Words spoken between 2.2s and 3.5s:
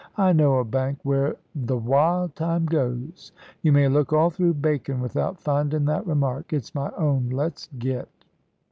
time goes.